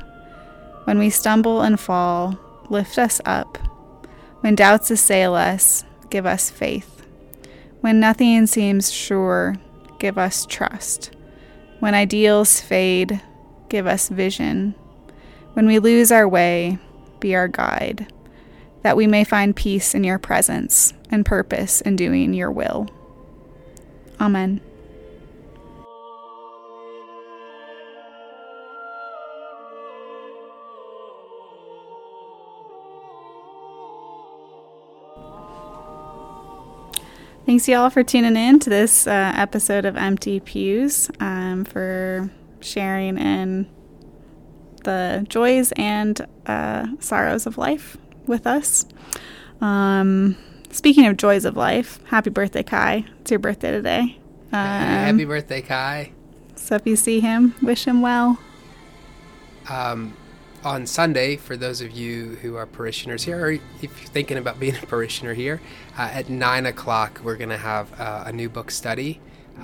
When 0.85 0.97
we 0.97 1.11
stumble 1.11 1.61
and 1.61 1.79
fall, 1.79 2.37
lift 2.69 2.97
us 2.97 3.21
up. 3.25 3.59
When 4.41 4.55
doubts 4.55 4.91
assail 4.91 5.35
us, 5.35 5.85
give 6.09 6.25
us 6.25 6.49
faith. 6.49 7.03
When 7.81 7.99
nothing 7.99 8.45
seems 8.47 8.91
sure, 8.91 9.55
give 9.99 10.17
us 10.17 10.45
trust. 10.45 11.11
When 11.79 11.93
ideals 11.93 12.59
fade, 12.59 13.21
give 13.69 13.87
us 13.87 14.09
vision. 14.09 14.75
When 15.53 15.67
we 15.67 15.79
lose 15.79 16.11
our 16.11 16.27
way, 16.27 16.77
be 17.19 17.35
our 17.35 17.47
guide, 17.47 18.11
that 18.83 18.97
we 18.97 19.07
may 19.07 19.23
find 19.23 19.55
peace 19.55 19.95
in 19.95 20.03
your 20.03 20.19
presence 20.19 20.93
and 21.09 21.25
purpose 21.25 21.81
in 21.81 21.95
doing 21.95 22.33
your 22.33 22.51
will. 22.51 22.87
Amen. 24.19 24.61
Thanks, 37.45 37.67
y'all, 37.67 37.89
for 37.89 38.03
tuning 38.03 38.37
in 38.37 38.59
to 38.59 38.69
this 38.69 39.07
uh, 39.07 39.33
episode 39.35 39.83
of 39.85 39.97
Empty 39.97 40.39
Pews, 40.39 41.09
um, 41.19 41.65
for 41.65 42.31
sharing 42.61 43.17
in 43.17 43.67
the 44.83 45.25
joys 45.27 45.71
and 45.73 46.25
uh, 46.45 46.85
sorrows 46.99 47.45
of 47.45 47.57
life 47.57 47.97
with 48.25 48.45
us. 48.45 48.85
Um, 49.59 50.37
speaking 50.71 51.05
of 51.07 51.17
joys 51.17 51.43
of 51.45 51.57
life, 51.57 51.99
happy 52.05 52.29
birthday, 52.29 52.63
Kai. 52.63 53.05
It's 53.21 53.31
your 53.31 53.39
birthday 53.39 53.71
today. 53.71 54.19
Um, 54.51 54.59
happy 54.59 55.25
birthday, 55.25 55.61
Kai. 55.61 56.11
So 56.55 56.75
if 56.75 56.85
you 56.85 56.95
see 56.95 57.19
him, 57.19 57.55
wish 57.61 57.85
him 57.85 58.01
well. 58.01 58.39
Um, 59.69 60.15
on 60.63 60.85
Sunday, 60.85 61.37
for 61.37 61.57
those 61.57 61.81
of 61.81 61.91
you 61.91 62.37
who 62.41 62.55
are 62.55 62.65
parishioners 62.65 63.23
here, 63.23 63.45
or 63.45 63.51
if 63.51 63.61
you're 63.81 63.91
thinking 63.91 64.37
about 64.37 64.59
being 64.59 64.75
a 64.75 64.85
parishioner 64.85 65.33
here, 65.33 65.61
uh, 65.97 66.09
at 66.13 66.29
9 66.29 66.65
o'clock, 66.65 67.19
we're 67.23 67.37
going 67.37 67.49
to 67.49 67.57
have 67.57 67.99
uh, 67.99 68.23
a 68.27 68.31
new 68.31 68.49
book 68.49 68.71
study 68.71 69.19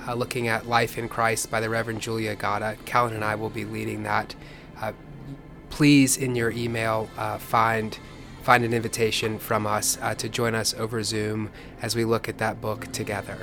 uh, 0.06 0.14
looking 0.14 0.48
at 0.48 0.66
Life 0.66 0.98
in 0.98 1.08
Christ 1.08 1.50
by 1.50 1.60
the 1.60 1.70
Reverend 1.70 2.00
Julia 2.00 2.34
Gatta. 2.34 2.76
Kellen 2.84 3.14
and 3.14 3.24
I 3.24 3.34
will 3.34 3.50
be 3.50 3.64
leading 3.64 4.02
that. 4.02 4.34
Uh, 4.80 4.92
please, 5.70 6.16
in 6.16 6.34
your 6.34 6.50
email, 6.50 7.08
uh, 7.16 7.38
find 7.38 7.98
find 8.42 8.64
an 8.64 8.72
invitation 8.72 9.38
from 9.38 9.66
us 9.66 9.98
uh, 10.00 10.14
to 10.14 10.26
join 10.26 10.54
us 10.54 10.72
over 10.74 11.02
Zoom 11.02 11.50
as 11.82 11.94
we 11.94 12.06
look 12.06 12.30
at 12.30 12.38
that 12.38 12.62
book 12.62 12.90
together. 12.92 13.36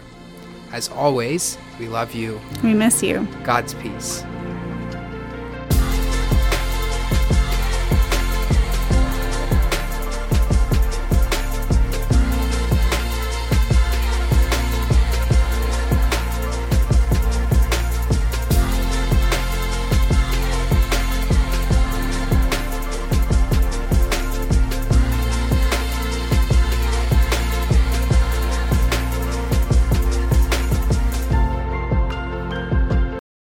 As 0.72 0.90
always, 0.90 1.60
we 1.80 1.88
love 1.88 2.16
you. 2.16 2.42
We 2.64 2.74
miss 2.74 3.04
you. 3.04 3.28
God's 3.44 3.76
peace. 3.76 4.24